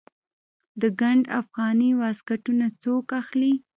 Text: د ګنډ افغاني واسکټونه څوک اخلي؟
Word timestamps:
د 0.81 0.83
ګنډ 0.99 1.23
افغاني 1.39 1.91
واسکټونه 2.01 2.65
څوک 2.83 3.05
اخلي؟ 3.21 3.53